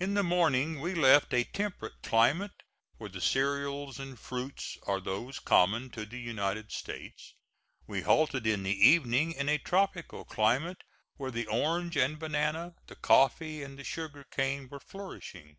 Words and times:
In 0.00 0.14
the 0.14 0.22
morning 0.22 0.80
we 0.80 0.94
left 0.94 1.34
a 1.34 1.44
temperate 1.44 2.00
climate 2.02 2.62
where 2.96 3.10
the 3.10 3.20
cereals 3.20 4.00
and 4.00 4.18
fruits 4.18 4.78
are 4.86 5.00
those 5.00 5.38
common 5.38 5.90
to 5.90 6.06
the 6.06 6.18
United 6.18 6.72
States, 6.72 7.34
we 7.86 8.00
halted 8.00 8.46
in 8.46 8.62
the 8.62 8.70
evening 8.88 9.32
in 9.32 9.50
a 9.50 9.58
tropical 9.58 10.24
climate 10.24 10.82
where 11.18 11.30
the 11.30 11.46
orange 11.46 11.98
and 11.98 12.18
banana, 12.18 12.74
the 12.86 12.96
coffee 12.96 13.62
and 13.62 13.78
the 13.78 13.84
sugar 13.84 14.24
cane 14.24 14.66
were 14.70 14.80
flourishing. 14.80 15.58